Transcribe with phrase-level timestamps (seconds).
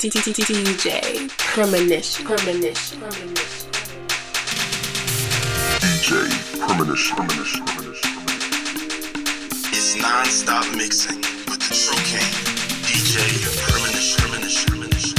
[0.00, 2.24] DJ Premonition.
[2.24, 2.24] Premonition.
[2.24, 3.00] Premonition.
[5.76, 7.16] DJ Premonition.
[7.16, 7.64] Premonition.
[7.66, 8.12] Premonition.
[9.74, 12.32] It's non-stop mixing with the True King.
[12.88, 14.16] DJ Premonition.
[14.22, 14.64] Premonition.
[14.70, 15.18] Premonition.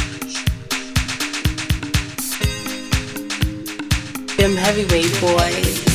[4.37, 5.90] Them heavyweight boys.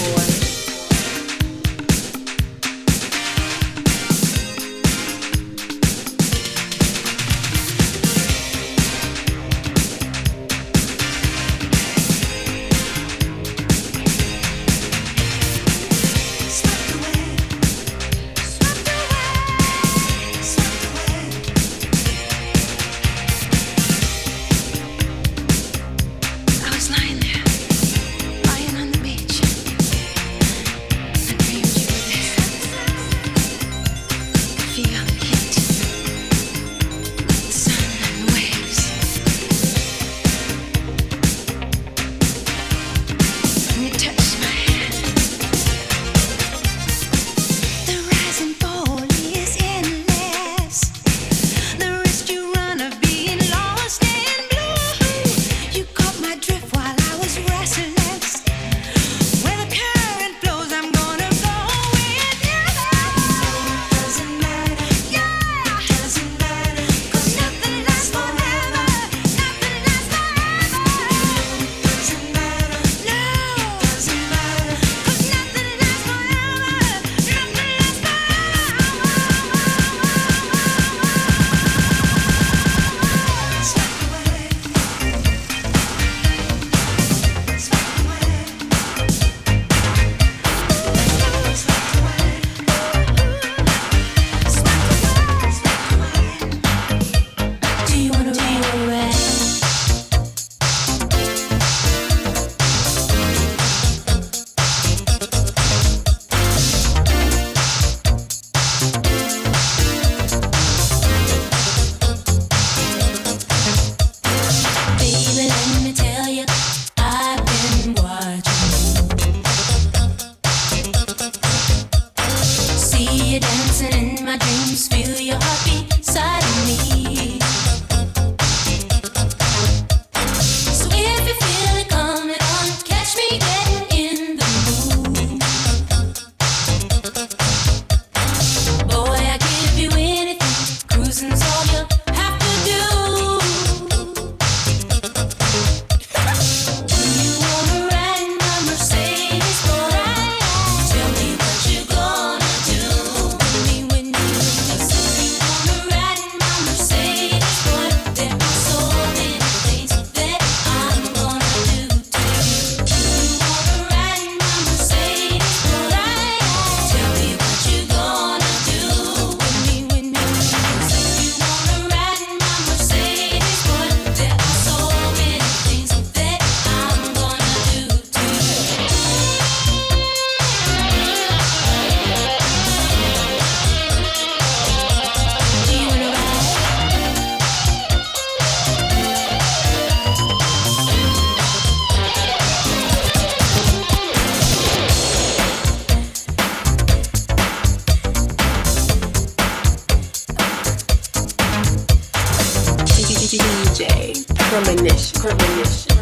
[204.56, 205.95] What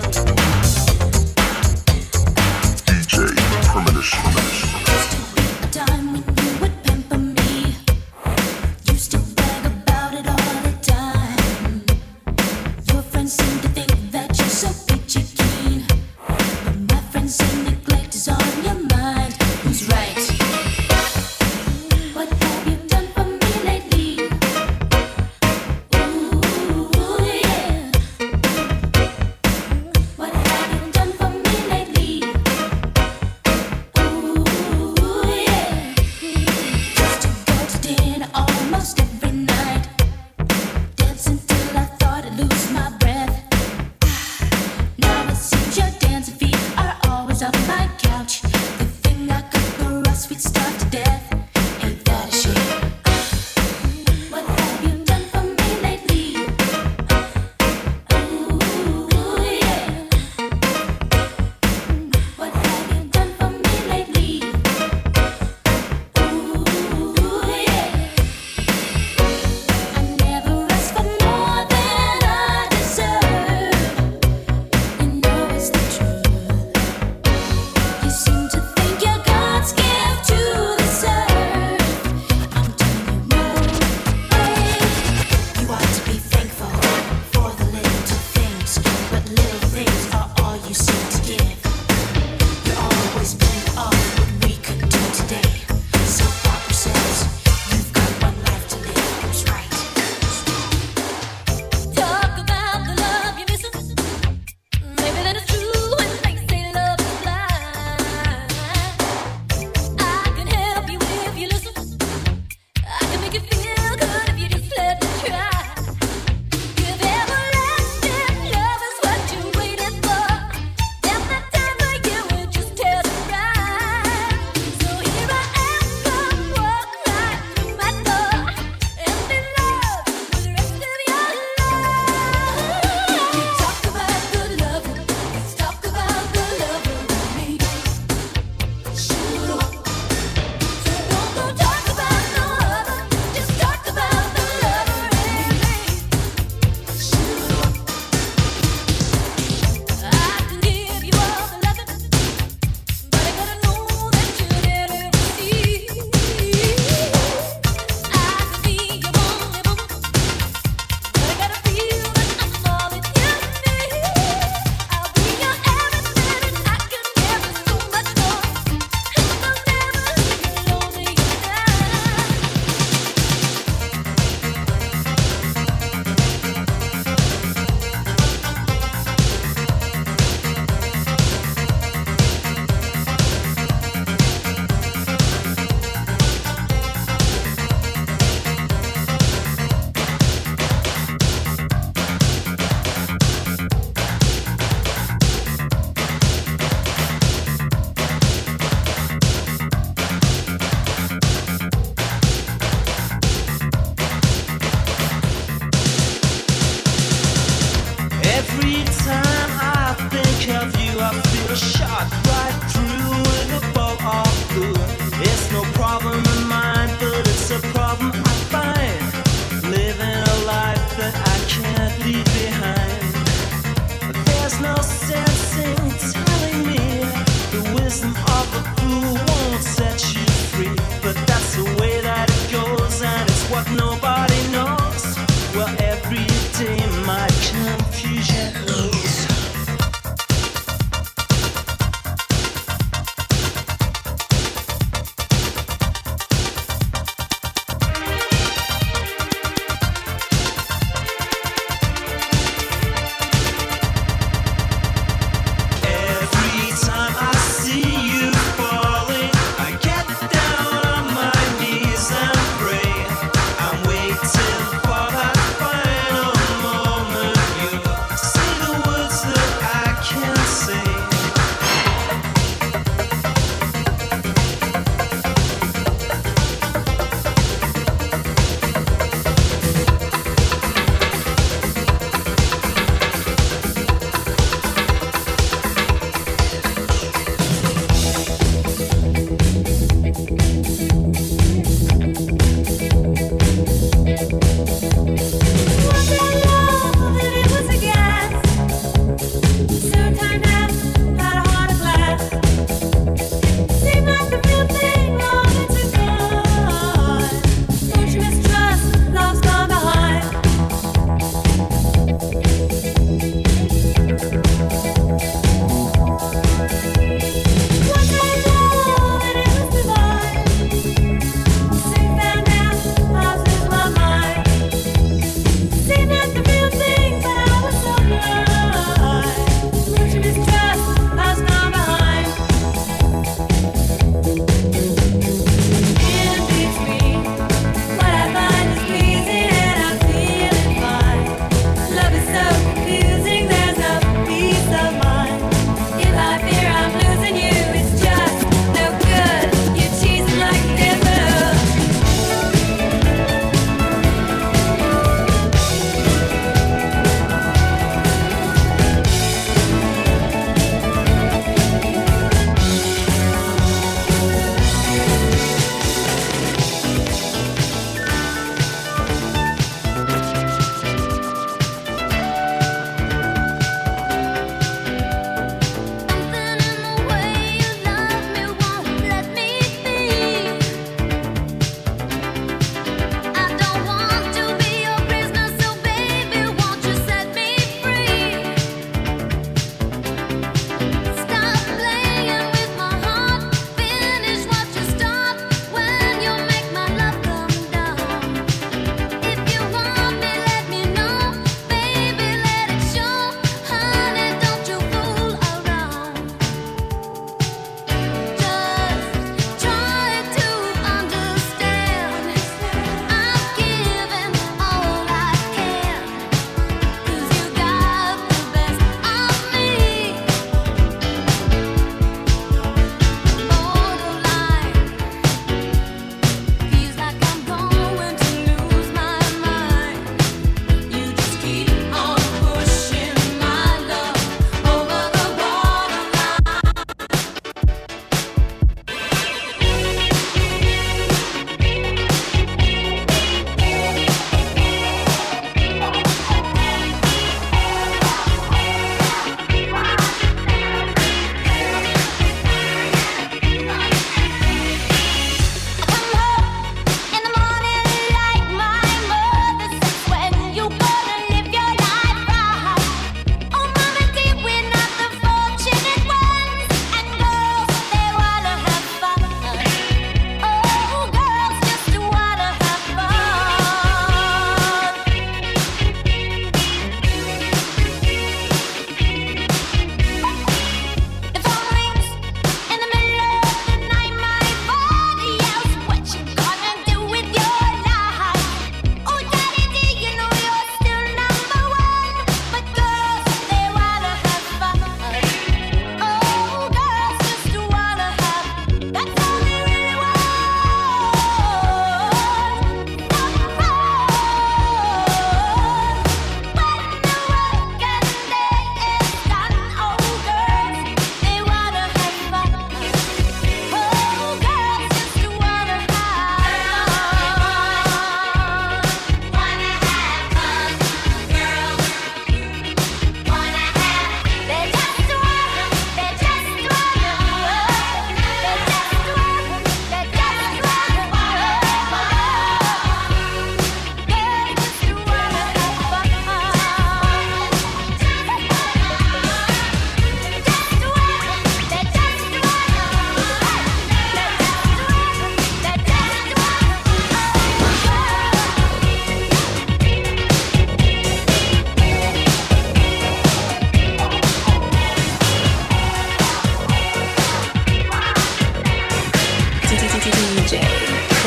[50.44, 51.33] starved to death.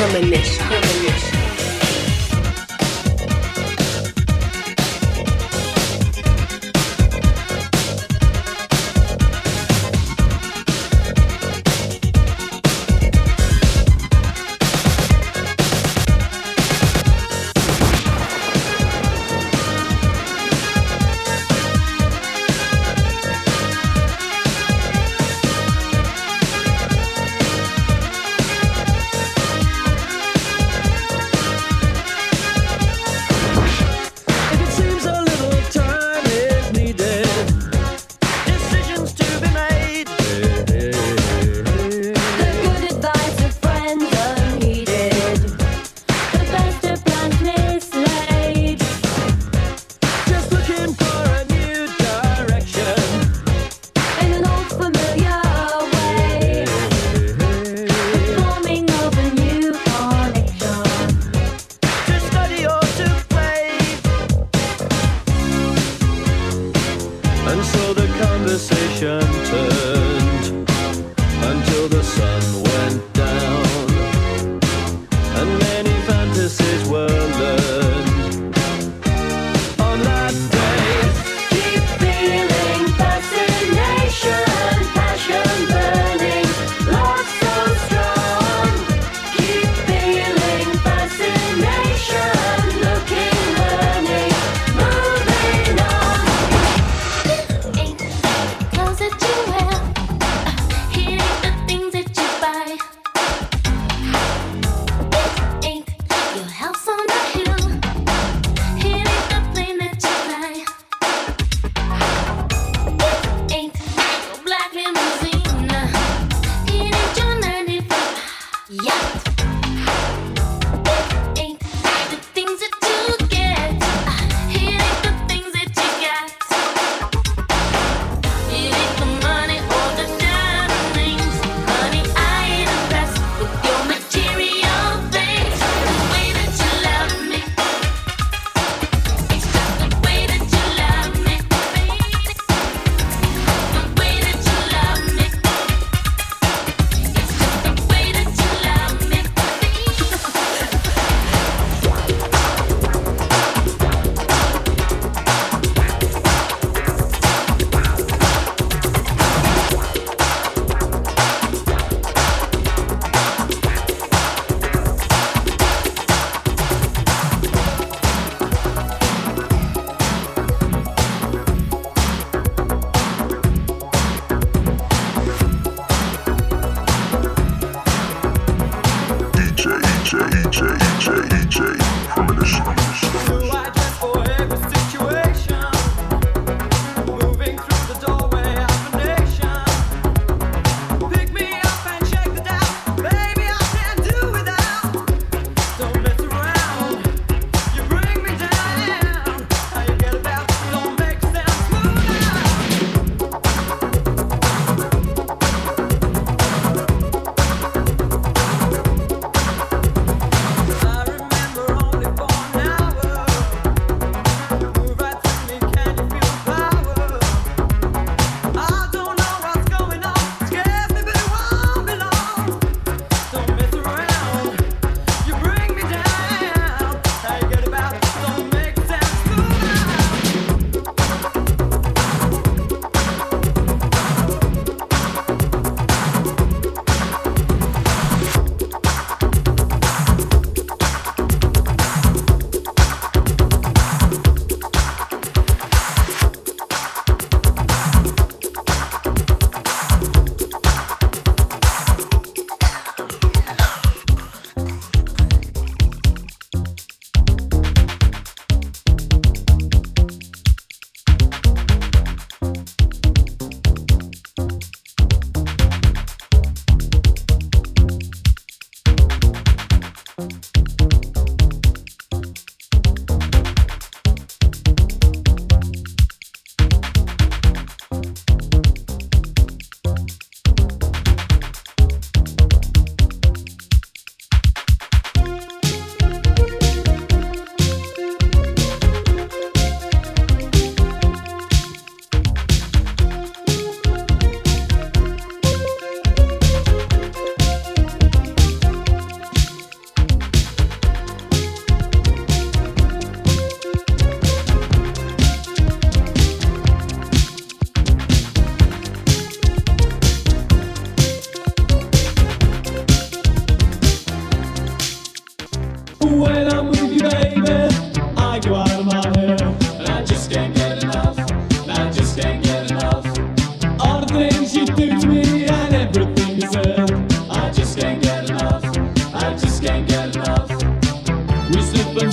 [0.08, 0.77] womanish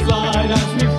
[0.05, 0.94] slide as we